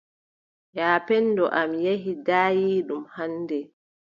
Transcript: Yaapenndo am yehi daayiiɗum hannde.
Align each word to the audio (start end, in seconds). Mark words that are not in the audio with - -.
Yaapenndo 0.77 1.45
am 1.59 1.71
yehi 1.83 2.11
daayiiɗum 2.25 3.03
hannde. 3.15 3.57